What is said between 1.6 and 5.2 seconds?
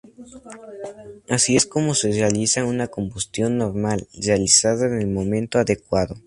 como se realiza una combustión normal, realizada en el